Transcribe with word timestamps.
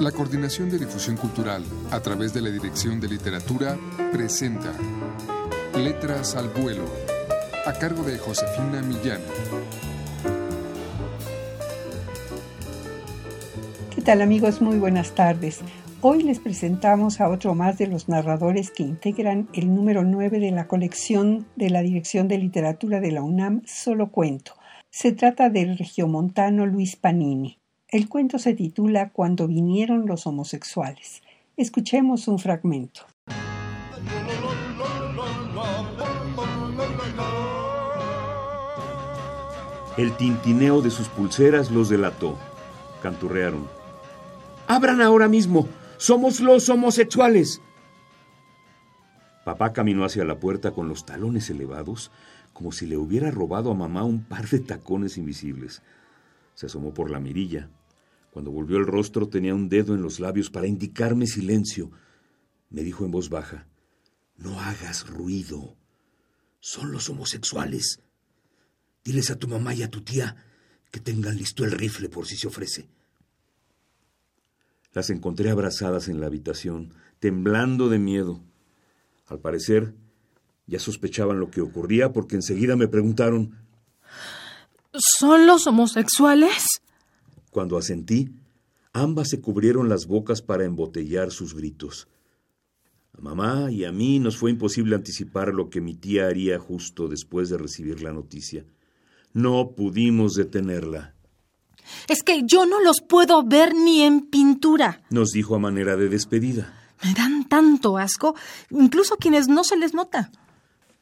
La 0.00 0.12
Coordinación 0.12 0.68
de 0.68 0.78
Difusión 0.78 1.16
Cultural, 1.16 1.64
a 1.90 2.00
través 2.00 2.34
de 2.34 2.42
la 2.42 2.50
Dirección 2.50 3.00
de 3.00 3.08
Literatura, 3.08 3.78
presenta 4.12 4.74
Letras 5.74 6.36
al 6.36 6.50
Vuelo, 6.50 6.84
a 7.64 7.72
cargo 7.72 8.02
de 8.02 8.18
Josefina 8.18 8.82
Millán. 8.82 9.22
¿Qué 13.94 14.02
tal 14.02 14.20
amigos? 14.20 14.60
Muy 14.60 14.78
buenas 14.78 15.14
tardes. 15.14 15.60
Hoy 16.02 16.22
les 16.24 16.40
presentamos 16.40 17.22
a 17.22 17.30
otro 17.30 17.54
más 17.54 17.78
de 17.78 17.86
los 17.86 18.06
narradores 18.06 18.70
que 18.70 18.82
integran 18.82 19.48
el 19.54 19.74
número 19.74 20.04
9 20.04 20.40
de 20.40 20.50
la 20.50 20.68
colección 20.68 21.46
de 21.56 21.70
la 21.70 21.80
Dirección 21.80 22.28
de 22.28 22.36
Literatura 22.36 23.00
de 23.00 23.12
la 23.12 23.22
UNAM, 23.22 23.62
Solo 23.64 24.10
Cuento. 24.10 24.52
Se 24.90 25.12
trata 25.12 25.48
del 25.48 25.78
regiomontano 25.78 26.66
Luis 26.66 26.96
Panini. 26.96 27.58
El 27.88 28.08
cuento 28.08 28.40
se 28.40 28.52
titula 28.52 29.10
Cuando 29.10 29.46
vinieron 29.46 30.06
los 30.06 30.26
homosexuales. 30.26 31.22
Escuchemos 31.56 32.26
un 32.26 32.40
fragmento. 32.40 33.02
El 39.96 40.16
tintineo 40.16 40.82
de 40.82 40.90
sus 40.90 41.08
pulseras 41.08 41.70
los 41.70 41.88
delató. 41.88 42.36
Canturrearon. 43.04 43.68
¡Abran 44.66 45.00
ahora 45.00 45.28
mismo! 45.28 45.68
¡Somos 45.96 46.40
los 46.40 46.68
homosexuales! 46.68 47.60
Papá 49.44 49.72
caminó 49.72 50.04
hacia 50.04 50.24
la 50.24 50.40
puerta 50.40 50.72
con 50.72 50.88
los 50.88 51.06
talones 51.06 51.50
elevados, 51.50 52.10
como 52.52 52.72
si 52.72 52.86
le 52.86 52.96
hubiera 52.96 53.30
robado 53.30 53.70
a 53.70 53.74
mamá 53.74 54.02
un 54.02 54.24
par 54.24 54.48
de 54.48 54.58
tacones 54.58 55.16
invisibles. 55.18 55.82
Se 56.56 56.66
asomó 56.66 56.92
por 56.92 57.10
la 57.10 57.20
mirilla. 57.20 57.70
Cuando 58.32 58.50
volvió 58.50 58.78
el 58.78 58.86
rostro 58.86 59.28
tenía 59.28 59.54
un 59.54 59.68
dedo 59.68 59.94
en 59.94 60.02
los 60.02 60.18
labios 60.20 60.50
para 60.50 60.66
indicarme 60.66 61.26
silencio. 61.26 61.92
Me 62.70 62.82
dijo 62.82 63.04
en 63.04 63.10
voz 63.12 63.28
baja, 63.28 63.68
No 64.36 64.58
hagas 64.58 65.06
ruido. 65.06 65.76
Son 66.58 66.90
los 66.90 67.08
homosexuales. 67.10 68.00
Diles 69.04 69.30
a 69.30 69.38
tu 69.38 69.46
mamá 69.46 69.74
y 69.74 69.82
a 69.82 69.90
tu 69.90 70.02
tía 70.02 70.36
que 70.90 70.98
tengan 70.98 71.36
listo 71.36 71.62
el 71.64 71.72
rifle 71.72 72.08
por 72.08 72.26
si 72.26 72.36
se 72.36 72.48
ofrece. 72.48 72.88
Las 74.92 75.10
encontré 75.10 75.50
abrazadas 75.50 76.08
en 76.08 76.20
la 76.20 76.26
habitación, 76.26 76.94
temblando 77.20 77.90
de 77.90 77.98
miedo. 77.98 78.42
Al 79.26 79.40
parecer, 79.40 79.94
ya 80.66 80.78
sospechaban 80.78 81.38
lo 81.38 81.50
que 81.50 81.60
ocurría 81.60 82.12
porque 82.12 82.36
enseguida 82.36 82.76
me 82.76 82.88
preguntaron 82.88 83.58
¿Son 84.98 85.46
los 85.46 85.66
homosexuales? 85.66 86.66
Cuando 87.50 87.76
asentí, 87.76 88.30
ambas 88.92 89.28
se 89.28 89.40
cubrieron 89.40 89.88
las 89.88 90.06
bocas 90.06 90.42
para 90.42 90.64
embotellar 90.64 91.30
sus 91.30 91.54
gritos. 91.54 92.08
A 93.16 93.20
mamá 93.20 93.70
y 93.70 93.84
a 93.84 93.92
mí 93.92 94.18
nos 94.18 94.36
fue 94.36 94.50
imposible 94.50 94.94
anticipar 94.94 95.52
lo 95.54 95.70
que 95.70 95.80
mi 95.80 95.94
tía 95.94 96.26
haría 96.26 96.58
justo 96.58 97.08
después 97.08 97.48
de 97.48 97.58
recibir 97.58 98.02
la 98.02 98.12
noticia. 98.12 98.64
No 99.32 99.72
pudimos 99.76 100.34
detenerla. 100.34 101.14
Es 102.08 102.22
que 102.22 102.42
yo 102.44 102.66
no 102.66 102.80
los 102.80 103.00
puedo 103.00 103.42
ver 103.42 103.74
ni 103.74 104.02
en 104.02 104.22
pintura, 104.22 105.02
nos 105.10 105.30
dijo 105.30 105.54
a 105.54 105.58
manera 105.58 105.96
de 105.96 106.08
despedida. 106.08 106.74
Me 107.04 107.14
dan 107.14 107.48
tanto 107.48 107.98
asco, 107.98 108.34
incluso 108.70 109.14
a 109.14 109.18
quienes 109.18 109.48
no 109.48 109.62
se 109.62 109.76
les 109.76 109.94
nota. 109.94 110.30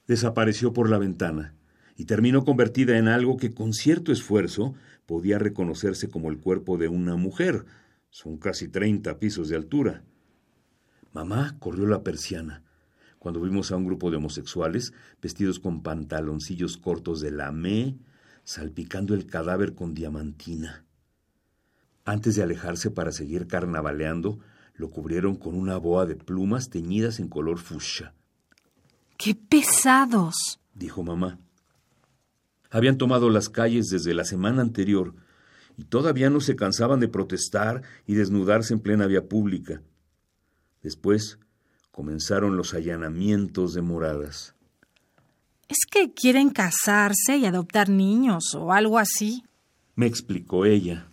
Desapareció 0.07 0.73
por 0.73 0.91
la 0.91 0.99
ventana 0.99 1.55
y 1.97 2.07
terminó 2.07 2.45
convertida 2.45 2.99
en 2.99 3.09
algo 3.09 3.37
que 3.37 3.53
con 3.53 3.73
cierto 3.73 4.13
esfuerzo 4.13 4.75
podía 5.07 5.39
reconocerse 5.39 6.09
como 6.09 6.31
el 6.31 6.39
cuerpo 6.39 6.77
de 6.77 6.89
una 6.89 7.17
mujer. 7.17 7.65
Son 8.11 8.37
casi 8.37 8.69
treinta 8.69 9.19
pisos 9.19 9.49
de 9.49 9.57
altura. 9.57 10.03
Mamá 11.13 11.57
corrió 11.59 11.87
la 11.87 12.03
persiana 12.03 12.63
cuando 13.25 13.41
vimos 13.41 13.73
a 13.73 13.77
un 13.77 13.87
grupo 13.87 14.11
de 14.11 14.19
homosexuales 14.19 14.93
vestidos 15.23 15.59
con 15.59 15.83
pantaloncillos 15.83 16.77
cortos 16.77 17.23
de 17.23 17.31
lamé, 17.31 17.97
salpicando 18.45 19.15
el 19.15 19.25
cadáver 19.25 19.75
con 19.75 19.95
diamantina. 19.95 20.85
Antes 22.05 22.37
de 22.37 22.43
alejarse 22.43 22.91
para 22.91 23.13
seguir 23.13 23.47
carnavaleando, 23.47 24.41
lo 24.75 24.91
cubrieron 24.91 25.37
con 25.37 25.55
una 25.55 25.79
boa 25.79 26.05
de 26.05 26.17
plumas 26.17 26.69
teñidas 26.69 27.19
en 27.19 27.29
color 27.29 27.59
fuchsia. 27.59 28.13
¡Qué 29.17 29.35
pesados! 29.35 30.61
dijo 30.75 31.03
mamá. 31.03 31.39
Habían 32.75 32.99
tomado 32.99 33.31
las 33.31 33.49
calles 33.49 33.87
desde 33.87 34.15
la 34.15 34.25
semana 34.25 34.61
anterior 34.61 35.15
y 35.77 35.85
todavía 35.85 36.29
no 36.29 36.41
se 36.41 36.57
cansaban 36.57 36.99
de 36.99 37.07
protestar 37.07 37.83
y 38.05 38.15
desnudarse 38.15 38.75
en 38.75 38.81
plena 38.81 39.07
vía 39.07 39.29
pública. 39.29 39.81
Después 40.83 41.39
comenzaron 41.93 42.57
los 42.57 42.75
allanamientos 42.75 43.75
de 43.75 43.83
moradas. 43.83 44.57
Es 45.69 45.87
que 45.89 46.13
quieren 46.15 46.51
casarse 46.51 47.37
y 47.37 47.47
adoptar 47.47 47.91
niños 47.91 48.43
o 48.57 48.73
algo 48.73 48.99
así. 48.99 49.45
Me 49.95 50.07
explicó 50.07 50.65
ella. 50.65 51.07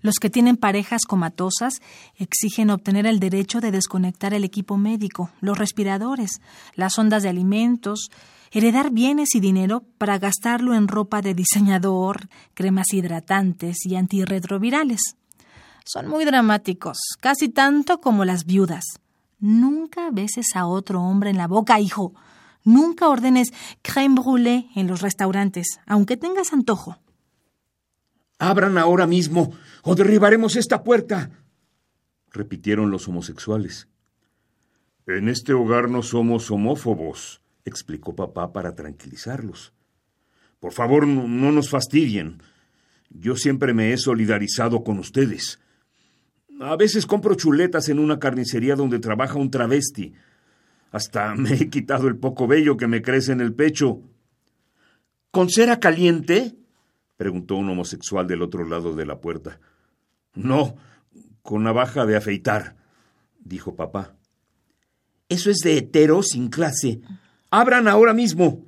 Los 0.00 0.14
que 0.14 0.30
tienen 0.30 0.56
parejas 0.56 1.02
comatosas 1.06 1.82
exigen 2.16 2.70
obtener 2.70 3.04
el 3.04 3.20
derecho 3.20 3.60
de 3.60 3.72
desconectar 3.72 4.32
el 4.32 4.44
equipo 4.44 4.78
médico, 4.78 5.30
los 5.42 5.58
respiradores, 5.58 6.40
las 6.74 6.98
ondas 6.98 7.22
de 7.22 7.28
alimentos, 7.28 8.08
heredar 8.54 8.92
bienes 8.92 9.34
y 9.34 9.40
dinero 9.40 9.82
para 9.98 10.16
gastarlo 10.20 10.74
en 10.74 10.86
ropa 10.86 11.20
de 11.20 11.34
diseñador, 11.34 12.28
cremas 12.54 12.92
hidratantes 12.92 13.84
y 13.84 13.96
antirretrovirales. 13.96 15.16
Son 15.84 16.06
muy 16.06 16.24
dramáticos, 16.24 16.98
casi 17.20 17.48
tanto 17.48 18.00
como 18.00 18.24
las 18.24 18.46
viudas. 18.46 19.00
Nunca 19.40 20.10
beses 20.12 20.54
a 20.54 20.66
otro 20.66 21.02
hombre 21.02 21.30
en 21.30 21.36
la 21.36 21.48
boca, 21.48 21.80
hijo. 21.80 22.14
Nunca 22.62 23.08
ordenes 23.08 23.52
crème 23.82 24.14
brûlée 24.14 24.68
en 24.76 24.86
los 24.86 25.02
restaurantes, 25.02 25.80
aunque 25.84 26.16
tengas 26.16 26.52
antojo. 26.52 26.98
Abran 28.38 28.78
ahora 28.78 29.08
mismo 29.08 29.50
o 29.82 29.96
derribaremos 29.96 30.54
esta 30.54 30.84
puerta, 30.84 31.30
repitieron 32.30 32.92
los 32.92 33.08
homosexuales. 33.08 33.88
En 35.08 35.28
este 35.28 35.52
hogar 35.54 35.90
no 35.90 36.02
somos 36.02 36.50
homófobos, 36.52 37.43
explicó 37.64 38.14
papá 38.14 38.52
para 38.52 38.74
tranquilizarlos. 38.74 39.72
Por 40.60 40.72
favor, 40.72 41.06
no, 41.06 41.52
nos 41.52 41.68
fastidien. 41.68 42.42
Yo 43.10 43.36
siempre 43.36 43.74
me 43.74 43.92
he 43.92 43.98
solidarizado 43.98 44.82
con 44.82 44.98
ustedes. 44.98 45.60
A 46.60 46.76
veces 46.76 47.06
compro 47.06 47.34
chuletas 47.34 47.88
en 47.88 47.98
una 47.98 48.18
carnicería 48.18 48.76
donde 48.76 48.98
trabaja 48.98 49.38
un 49.38 49.50
travesti. 49.50 50.14
Hasta 50.90 51.34
me 51.36 51.54
he 51.54 51.68
quitado 51.68 52.08
el 52.08 52.16
poco 52.16 52.46
vello 52.46 52.76
que 52.76 52.86
me 52.86 53.02
crece 53.02 53.32
en 53.32 53.40
el 53.40 53.52
pecho. 53.52 54.00
¿Con 55.30 55.50
cera 55.50 55.80
caliente? 55.80 56.54
preguntó 57.16 57.56
un 57.56 57.68
homosexual 57.68 58.26
del 58.26 58.42
otro 58.42 58.64
lado 58.64 58.94
de 58.94 59.06
la 59.06 59.20
puerta. 59.20 59.60
No, 60.34 60.76
con 61.42 61.62
navaja 61.62 62.06
de 62.06 62.16
afeitar, 62.16 62.76
dijo 63.38 63.76
papá. 63.76 64.16
Eso 65.28 65.50
es 65.50 65.58
de 65.58 65.76
hetero 65.76 66.22
sin 66.22 66.48
clase, 66.48 67.00
Abran 67.56 67.86
ahora 67.86 68.12
mismo. 68.12 68.66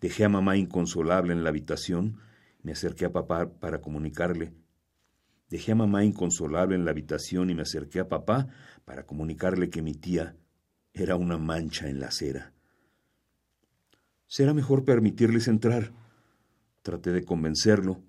Dejé 0.00 0.24
a 0.24 0.28
mamá 0.28 0.56
inconsolable 0.56 1.32
en 1.32 1.42
la 1.42 1.48
habitación, 1.48 2.20
me 2.62 2.70
acerqué 2.70 3.04
a 3.06 3.12
papá 3.12 3.50
para 3.58 3.80
comunicarle. 3.80 4.52
Dejé 5.50 5.72
a 5.72 5.74
mamá 5.74 6.04
inconsolable 6.04 6.76
en 6.76 6.84
la 6.84 6.92
habitación 6.92 7.50
y 7.50 7.56
me 7.56 7.62
acerqué 7.62 7.98
a 7.98 8.08
papá 8.08 8.46
para 8.84 9.06
comunicarle 9.06 9.70
que 9.70 9.82
mi 9.82 9.94
tía 9.94 10.36
era 10.92 11.16
una 11.16 11.36
mancha 11.36 11.88
en 11.88 11.98
la 11.98 12.06
acera. 12.06 12.52
Será 14.28 14.54
mejor 14.54 14.84
permitirles 14.84 15.48
entrar. 15.48 15.90
Traté 16.82 17.10
de 17.10 17.24
convencerlo, 17.24 18.04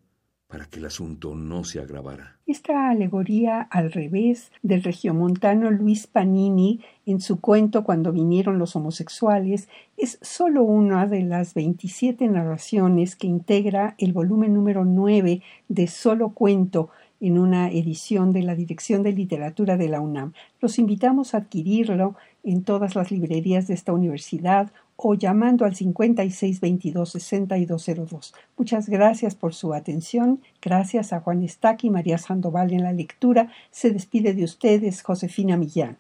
para 0.50 0.66
que 0.66 0.80
el 0.80 0.86
asunto 0.86 1.36
no 1.36 1.64
se 1.64 1.80
agravara. 1.80 2.36
Esta 2.48 2.90
alegoría 2.90 3.62
al 3.62 3.92
revés 3.92 4.52
del 4.64 4.82
regiomontano 4.82 5.70
Luis 5.70 6.08
Panini 6.08 6.82
en 7.06 7.22
su 7.22 7.40
cuento 7.40 7.84
Cuando 7.84 8.12
vinieron 8.12 8.58
los 8.58 8.76
homosexuales 8.76 9.70
es 9.96 10.18
solo 10.24 10.64
una 10.64 11.06
de 11.06 11.22
las 11.22 11.54
27 11.54 12.28
narraciones 12.30 13.16
que 13.16 13.28
integra 13.28 13.94
el 14.00 14.12
volumen 14.12 14.56
número 14.56 14.86
9 14.86 15.44
de 15.68 15.88
Solo 15.88 16.30
Cuento 16.30 16.90
en 17.22 17.38
una 17.38 17.70
edición 17.70 18.32
de 18.32 18.42
la 18.42 18.56
Dirección 18.56 19.04
de 19.04 19.14
Literatura 19.14 19.78
de 19.78 19.88
la 19.88 20.02
UNAM. 20.02 20.34
Los 20.62 20.80
invitamos 20.80 21.36
a 21.36 21.40
adquirirlo 21.40 22.16
en 22.44 22.64
todas 22.64 22.96
las 22.96 23.12
librerías 23.12 23.68
de 23.68 23.76
esta 23.76 23.94
universidad 23.94 24.72
o 25.02 25.14
llamando 25.14 25.64
al 25.64 25.76
5622-6202. 25.76 28.34
Muchas 28.58 28.90
gracias 28.90 29.36
por 29.36 29.54
su 29.54 29.74
atención. 29.74 30.42
Gracias 30.62 31.14
a 31.14 31.22
Juan 31.22 31.42
Estaque 31.42 31.88
y 31.88 31.90
María 31.90 32.18
Sandoval 32.18 32.74
en 32.74 32.84
la 32.84 32.92
lectura. 32.92 33.50
Se 33.72 33.92
despide 33.92 34.34
de 34.34 34.44
ustedes 34.44 35.02
Josefina 35.02 35.56
Millán. 35.56 36.00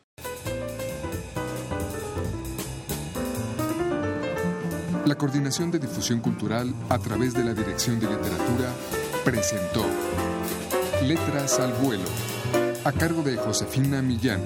La 5.06 5.16
Coordinación 5.16 5.72
de 5.72 5.80
Difusión 5.80 6.20
Cultural 6.20 6.74
a 6.90 7.00
través 7.00 7.34
de 7.34 7.46
la 7.46 7.54
Dirección 7.54 7.98
de 8.00 8.08
Literatura 8.08 8.74
presentó 9.24 9.86
Letras 11.08 11.58
al 11.60 11.72
Vuelo 11.74 12.04
a 12.84 12.92
cargo 12.92 13.24
de 13.24 13.38
Josefina 13.38 14.02
Millán. 14.02 14.42